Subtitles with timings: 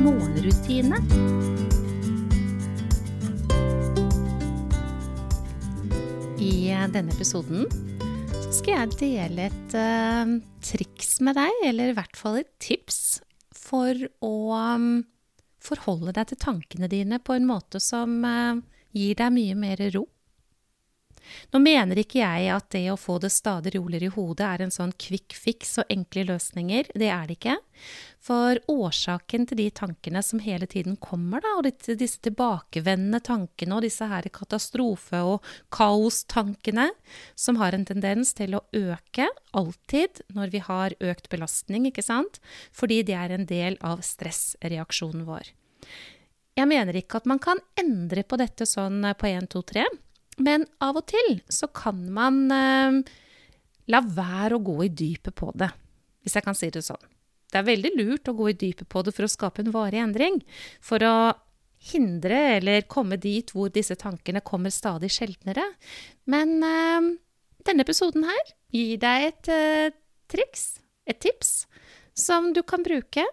[0.00, 0.98] morgenrutine.
[6.40, 6.52] I
[6.92, 7.66] denne episoden
[8.50, 13.20] skal jeg dele et uh, triks med deg, eller i hvert fall et tips,
[13.56, 14.34] for å
[15.60, 18.60] forholde deg til tankene dine på en måte som uh,
[18.96, 20.06] gir deg mye mer ro.
[21.52, 24.74] Nå mener ikke jeg at det å få det stadig roligere i hodet er en
[24.74, 26.90] sånn quick fix og enkle løsninger.
[26.94, 27.56] Det er det ikke.
[28.20, 33.86] For årsaken til de tankene som hele tiden kommer, da, og disse tilbakevendende tankene og
[33.86, 36.90] disse her katastrofe- og kaostankene,
[37.34, 42.42] som har en tendens til å øke alltid når vi har økt belastning, ikke sant?
[42.76, 45.54] Fordi det er en del av stressreaksjonen vår.
[46.58, 49.88] Jeg mener ikke at man kan endre på dette sånn på 1, 2, 3.
[50.40, 53.00] Men av og til så kan man eh,
[53.92, 55.70] la være å gå i dypet på det,
[56.24, 57.02] hvis jeg kan si det sånn.
[57.50, 59.98] Det er veldig lurt å gå i dypet på det for å skape en varig
[60.00, 60.38] endring.
[60.84, 61.32] For å
[61.90, 65.64] hindre eller komme dit hvor disse tankene kommer stadig sjeldnere.
[66.30, 67.10] Men eh,
[67.66, 69.96] denne episoden her gir deg et eh,
[70.30, 70.78] triks,
[71.10, 71.64] et tips,
[72.14, 73.24] som du kan bruke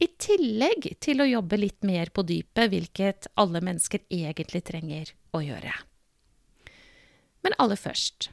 [0.00, 5.44] i tillegg til å jobbe litt mer på dypet, hvilket alle mennesker egentlig trenger å
[5.44, 5.76] gjøre.
[7.44, 8.28] Men aller først,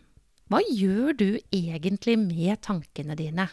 [0.51, 3.47] hva gjør du egentlig med tankene dine?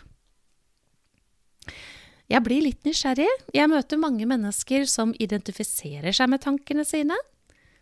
[2.31, 3.29] Jeg blir litt nysgjerrig.
[3.55, 7.17] Jeg møter mange mennesker som identifiserer seg med tankene sine,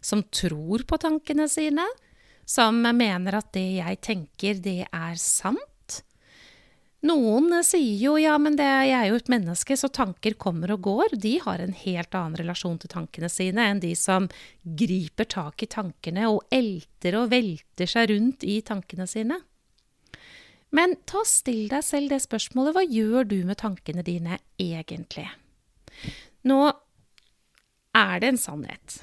[0.03, 1.85] som tror på tankene sine,
[2.49, 5.63] som mener at det jeg tenker, det er sant.
[7.03, 10.85] Noen sier jo ja, men det, jeg er jo et menneske, så tanker kommer og
[10.87, 11.17] går.
[11.19, 14.29] De har en helt annen relasjon til tankene sine enn de som
[14.63, 19.41] griper tak i tankene og elter og velter seg rundt i tankene sine.
[20.73, 25.27] Men ta still deg selv det spørsmålet hva gjør du med tankene dine egentlig?
[26.49, 26.61] Nå
[27.99, 29.03] er det en sannhet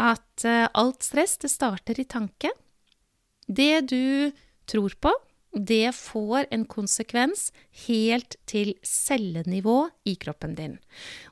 [0.00, 2.50] at uh, alt stress, det starter i tanke.
[3.46, 4.32] Det du
[4.70, 5.12] tror på,
[5.54, 7.50] det får en konsekvens
[7.86, 10.76] helt til cellenivå i kroppen din.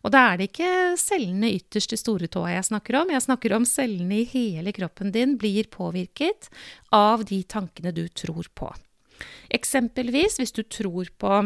[0.02, 3.66] Og da er det ikke cellene ytterst i storetåa jeg snakker om, jeg snakker om
[3.68, 6.50] cellene i hele kroppen din blir påvirket
[6.94, 8.70] av de tankene du tror på.
[9.52, 11.42] Eksempelvis hvis du tror på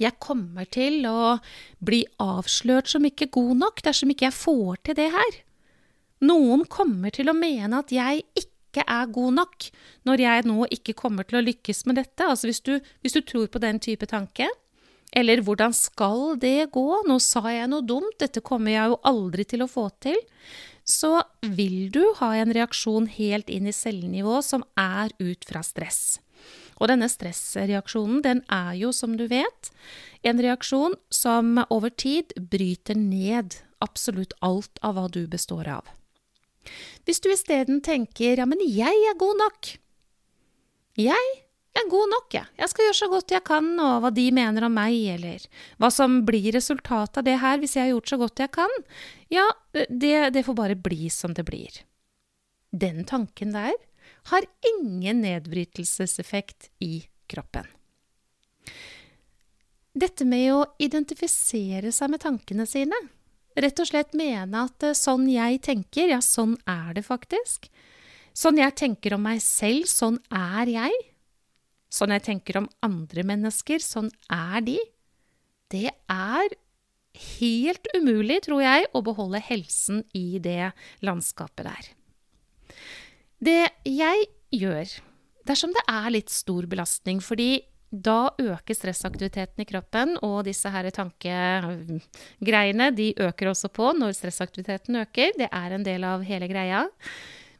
[0.00, 1.36] jeg kommer til å
[1.84, 5.36] bli avslørt som ikke god nok dersom ikke jeg får til det her.
[6.24, 9.70] Noen kommer til å mene at jeg ikke ikke er god nok
[10.08, 12.26] når jeg nå ikke kommer til å lykkes med dette.
[12.26, 14.50] Altså hvis du, hvis du tror på den type tanke,
[15.14, 19.46] eller hvordan skal det gå, nå sa jeg noe dumt, dette kommer jeg jo aldri
[19.46, 20.18] til å få til,
[20.84, 21.22] så
[21.54, 26.18] vil du ha en reaksjon helt inn i cellenivå som er ut fra stress.
[26.82, 29.70] Og denne stressreaksjonen, den er jo, som du vet,
[30.26, 35.86] en reaksjon som over tid bryter ned absolutt alt av hva du består av.
[37.04, 39.72] Hvis du isteden tenker ja, men jeg er god nok.
[41.00, 41.30] Jeg
[41.74, 42.46] er god nok, jeg.
[42.60, 45.46] Jeg skal gjøre så godt jeg kan, og hva de mener om meg, eller
[45.82, 48.76] hva som blir resultatet av det her hvis jeg har gjort så godt jeg kan,
[49.32, 51.82] ja, det, det får bare bli som det blir.
[52.74, 53.74] Den tanken der
[54.30, 57.66] har ingen nedbrytelseseffekt i kroppen.
[59.94, 62.96] Dette med å identifisere seg med tankene sine,
[63.54, 67.68] Rett og slett mene at eh, sånn jeg tenker, ja, sånn er det faktisk.
[68.34, 71.00] Sånn jeg tenker om meg selv, sånn er jeg.
[71.94, 74.78] Sånn jeg tenker om andre mennesker, sånn er de.
[75.70, 76.56] Det er
[77.38, 80.72] helt umulig, tror jeg, å beholde helsen i det
[81.06, 81.90] landskapet der.
[83.38, 84.96] Det jeg gjør
[85.46, 87.62] dersom det er litt stor belastning, fordi
[87.94, 94.96] da øker stressaktiviteten i kroppen, og disse her tankegreiene de øker også på når stressaktiviteten
[95.04, 95.32] øker.
[95.38, 96.88] Det er en del av hele greia.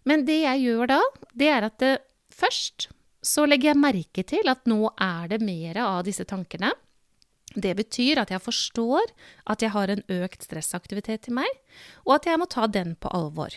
[0.04, 1.00] Men det jeg gjør da,
[1.32, 1.94] det er at det,
[2.34, 2.88] først
[3.24, 6.70] så legger jeg merke til at nå er det mer av disse tankene.
[7.54, 9.12] Det betyr at jeg forstår
[9.50, 11.48] at jeg har en økt stressaktivitet i meg,
[12.04, 13.54] og at jeg må ta den på alvor.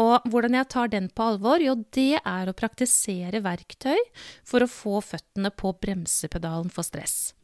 [0.00, 1.60] Og hvordan jeg tar den på alvor?
[1.60, 3.98] Jo, det er å praktisere verktøy
[4.46, 7.34] for å få føttene på bremsepedalen for stress.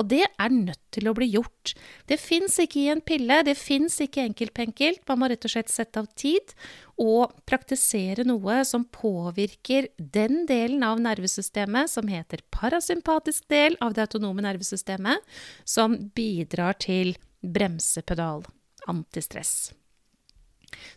[0.00, 1.74] Og det er nødt til å bli gjort.
[2.08, 5.12] Det fins ikke i en pille, det fins ikke enkelt på.
[5.12, 6.54] Man må rett og slett sette av tid
[7.00, 14.06] og praktisere noe som påvirker den delen av nervesystemet som heter parasympatisk del av det
[14.08, 15.20] autonome nervesystemet,
[15.64, 18.46] som bidrar til bremsepedal,
[18.88, 19.72] antistress.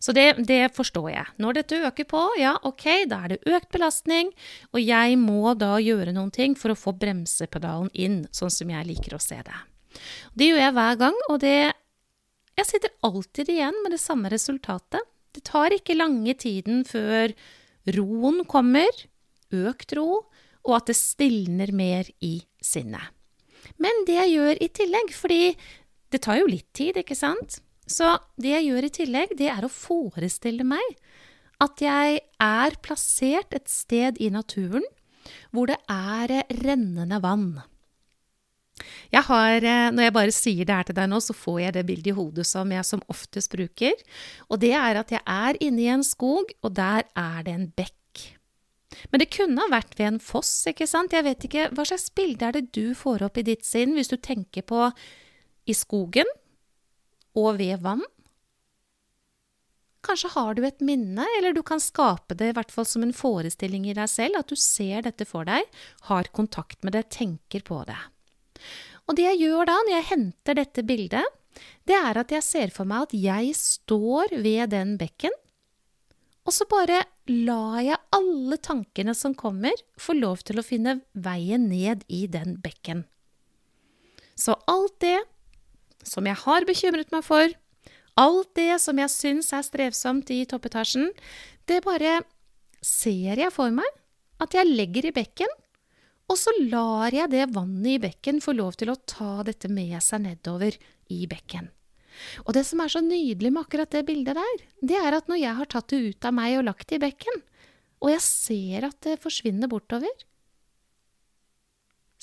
[0.03, 1.25] Så det, det, forstår jeg.
[1.41, 4.31] Når dette øker på, ja, ok, da er det økt belastning,
[4.73, 8.89] og jeg må da gjøre noen ting for å få bremsepedalen inn, sånn som jeg
[8.89, 9.59] liker å se det.
[10.37, 11.57] Det gjør jeg hver gang, og det
[12.53, 15.01] Jeg sitter alltid igjen med det samme resultatet.
[15.33, 17.31] Det tar ikke lange tiden før
[17.95, 18.93] roen kommer,
[19.49, 20.19] økt ro,
[20.61, 23.09] og at det stilner mer i sinnet.
[23.81, 25.41] Men det jeg gjør i tillegg, fordi
[26.13, 27.57] det tar jo litt tid, ikke sant?
[27.89, 30.95] Så det jeg gjør i tillegg, det er å forestille meg
[31.63, 34.85] at jeg er plassert et sted i naturen
[35.55, 37.61] hvor det er rennende vann.
[39.13, 41.73] Jeg har, eh, når jeg bare sier det her til deg nå, så får jeg
[41.75, 43.93] det bildet i hodet som jeg som oftest bruker.
[44.49, 47.69] Og det er at jeg er inne i en skog, og der er det en
[47.77, 48.23] bekk.
[49.11, 51.13] Men det kunne ha vært ved en foss, ikke sant?
[51.13, 54.11] Jeg vet ikke, Hva slags bilde er det du får opp i ditt sinn hvis
[54.11, 54.89] du tenker på
[55.69, 56.29] i skogen
[57.39, 58.03] og ved vann?
[60.03, 63.15] Kanskje har du et minne, eller du kan skape det i hvert fall som en
[63.15, 65.63] forestilling i deg selv, at du ser dette for deg,
[66.09, 67.99] har kontakt med det, tenker på det.
[69.07, 71.39] Og det jeg gjør da, når jeg henter dette bildet,
[71.87, 75.35] det er at jeg ser for meg at jeg står ved den bekken,
[76.43, 81.69] og så bare lar jeg alle tankene som kommer, få lov til å finne veien
[81.71, 83.05] ned i den bekken.
[84.35, 85.21] Så alt det
[86.07, 87.51] som jeg har bekymret meg for,
[88.19, 91.09] alt det som jeg syns er strevsomt i toppetasjen,
[91.69, 92.21] det bare
[92.83, 93.87] ser jeg for meg
[94.43, 95.49] at jeg legger i bekken,
[96.31, 99.95] og så lar jeg det vannet i bekken få lov til å ta dette med
[100.03, 100.75] seg nedover
[101.13, 101.69] i bekken.
[102.45, 105.41] Og det som er så nydelig med akkurat det bildet der, det er at når
[105.41, 107.41] jeg har tatt det ut av meg og lagt det i bekken,
[108.03, 110.11] og jeg ser at det forsvinner bortover,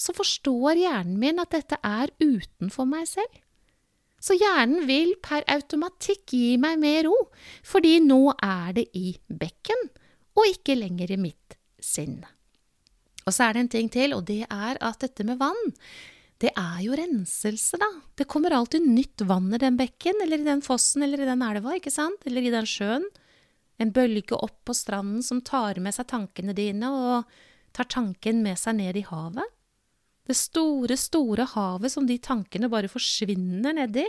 [0.00, 3.32] så forstår hjernen min at dette er utenfor meg selv.
[4.20, 7.16] Så hjernen vil per automatikk gi meg mer ro,
[7.64, 9.88] fordi nå er det i bekken,
[10.36, 12.20] og ikke lenger i mitt sinn.
[13.26, 15.72] Og så er det en ting til, og det er at dette med vann,
[16.40, 17.88] det er jo renselse, da.
[18.16, 21.44] Det kommer alltid nytt vann i den bekken, eller i den fossen, eller i den
[21.44, 23.04] elva, ikke sant, eller i den sjøen.
[23.80, 28.56] En bølge opp på stranden som tar med seg tankene dine, og tar tanken med
[28.60, 29.56] seg ned i havet.
[30.28, 34.04] Det store, store havet som de tankene bare forsvinner nedi.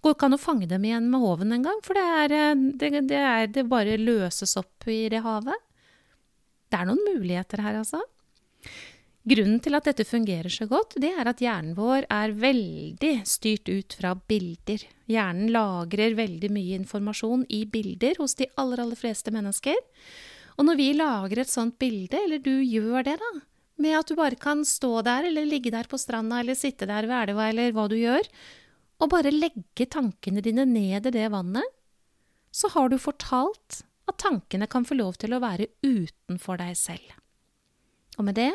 [0.00, 2.92] Går ikke an å fange dem igjen med håven engang, for det, er, eh, det,
[3.10, 5.66] det, er, det bare løses opp i det havet.
[6.70, 8.00] Det er noen muligheter her, altså.
[9.30, 13.68] Grunnen til at dette fungerer så godt, det er at hjernen vår er veldig styrt
[13.68, 14.86] ut fra bilder.
[15.12, 19.76] Hjernen lagrer veldig mye informasjon i bilder hos de aller, aller fleste mennesker.
[20.56, 23.30] Og når vi lager et sånt bilde, eller du gjør det, da,
[23.80, 27.08] med at du bare kan stå der, eller ligge der på stranda, eller sitte der
[27.08, 28.26] ved elva, eller hva du gjør,
[29.00, 31.66] og bare legge tankene dine ned i det vannet,
[32.52, 37.14] så har du fortalt at tankene kan få lov til å være utenfor deg selv.
[38.18, 38.52] Og med det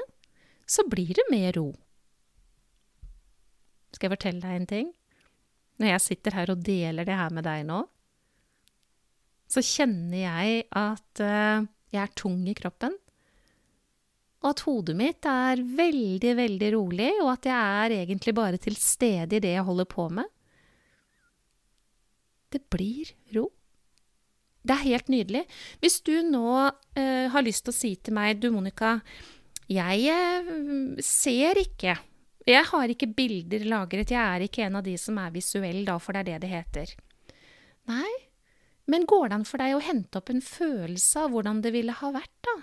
[0.69, 1.69] så blir det mer ro.
[3.95, 4.92] Skal jeg fortelle deg en ting?
[5.80, 7.82] Når jeg sitter her og deler det her med deg nå,
[9.51, 12.96] så kjenner jeg at uh, jeg er tung i kroppen
[14.46, 18.75] og at hodet mitt er veldig, veldig rolig, og at jeg er egentlig bare til
[18.78, 20.30] stede i det jeg holder på med.
[22.54, 23.48] Det blir ro.
[24.66, 25.42] Det er helt nydelig.
[25.82, 26.46] Hvis du nå
[26.98, 29.00] eh, har lyst til å si til meg, du Monica,
[29.66, 31.98] jeg eh, ser ikke
[32.46, 35.98] Jeg har ikke bilder lagret, jeg er ikke en av de som er visuell da,
[35.98, 36.92] for det er det det heter.
[37.90, 38.12] Nei,
[38.86, 41.98] men går det an for deg å hente opp en følelse av hvordan det ville
[41.98, 42.56] ha vært, da?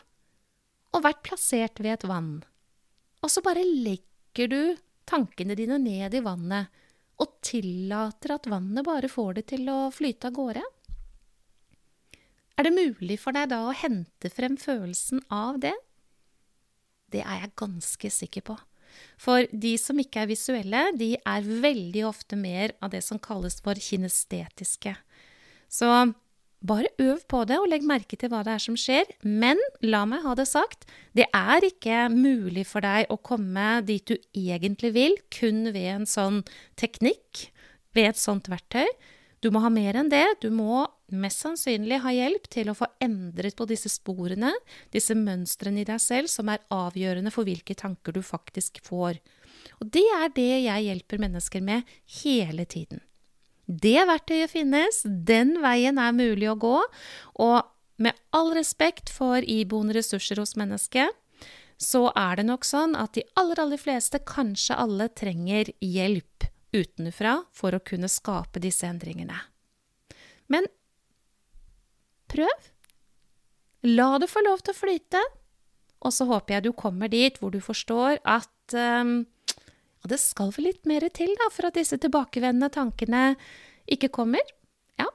[0.92, 2.42] Og vært plassert ved et vann.
[3.22, 4.60] Og så bare legger du
[5.08, 6.70] tankene dine ned i vannet
[7.22, 10.64] og tillater at vannet bare får det til å flyte av gårde.
[12.58, 15.74] Er det mulig for deg da å hente frem følelsen av det?
[17.12, 18.56] Det er jeg ganske sikker på.
[19.20, 23.58] For de som ikke er visuelle, de er veldig ofte mer av det som kalles
[23.64, 24.94] for kinestetiske.
[25.72, 25.88] Så
[26.62, 29.10] bare øv på det, og legg merke til hva det er som skjer.
[29.26, 34.06] Men la meg ha det sagt, det er ikke mulig for deg å komme dit
[34.08, 36.42] du egentlig vil, kun ved en sånn
[36.80, 37.48] teknikk,
[37.96, 38.86] ved et sånt verktøy.
[39.42, 40.24] Du må ha mer enn det.
[40.40, 44.52] Du må mest sannsynlig ha hjelp til å få endret på disse sporene,
[44.94, 49.18] disse mønstrene i deg selv, som er avgjørende for hvilke tanker du faktisk får.
[49.82, 51.90] Og det er det jeg hjelper mennesker med
[52.22, 53.02] hele tiden.
[53.66, 56.78] Det verktøyet finnes, den veien er mulig å gå,
[57.42, 57.58] og
[58.02, 61.12] med all respekt for iboende ressurser hos mennesket,
[61.82, 67.42] så er det nok sånn at de aller, aller fleste, kanskje alle, trenger hjelp utenfra
[67.54, 69.36] for å kunne skape disse endringene.
[70.52, 70.68] Men
[72.32, 72.70] prøv.
[73.82, 75.22] La det få lov til å flyte.
[76.06, 79.22] Og så håper jeg du kommer dit hvor du forstår at um,
[80.10, 83.22] det skal vel litt mer til da, for at disse tilbakevendende tankene
[83.90, 84.42] ikke kommer.
[84.98, 85.08] Ja.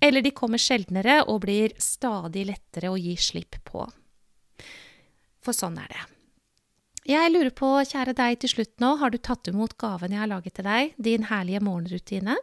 [0.00, 3.86] Eller de kommer sjeldnere og blir stadig lettere å gi slipp på.
[5.42, 6.06] For sånn er det.
[7.12, 10.30] Jeg lurer på, kjære deg til slutt nå, har du tatt imot gaven jeg har
[10.30, 12.36] laget til deg, din herlige morgenrutine?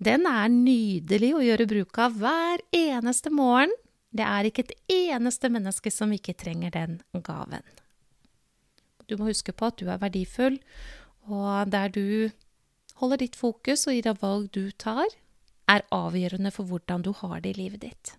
[0.00, 3.72] Den er nydelig å gjøre bruk av hver eneste morgen
[4.14, 7.64] det er ikke et eneste menneske som ikke trenger den gaven.
[9.08, 10.58] Du må huske på at du er verdifull,
[11.28, 12.30] og der du
[13.00, 15.08] holder ditt fokus og i det valg du tar,
[15.68, 18.16] er avgjørende for hvordan du har det i livet ditt.